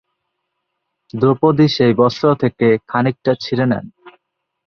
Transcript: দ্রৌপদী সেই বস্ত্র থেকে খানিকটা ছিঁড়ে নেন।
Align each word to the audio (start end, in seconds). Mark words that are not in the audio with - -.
দ্রৌপদী 1.13 1.67
সেই 1.75 1.93
বস্ত্র 1.93 2.25
থেকে 2.41 2.67
খানিকটা 2.89 3.31
ছিঁড়ে 3.43 3.65
নেন। 3.65 3.85